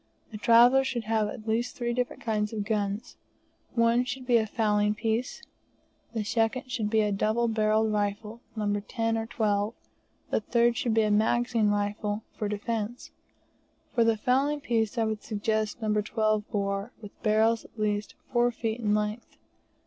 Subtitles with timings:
[0.33, 3.17] A traveller should have at least three different kinds of guns.
[3.75, 5.43] One should be a fowling piece,
[6.15, 8.73] the second should be a double barrelled rifle, No.
[8.79, 9.75] 10 or 12,
[10.31, 13.11] the third should be a magazine rifle, for defence.
[13.93, 15.93] For the fowling piece I would suggest No.
[15.93, 19.37] 12 bore, with barrels at least four feet in length.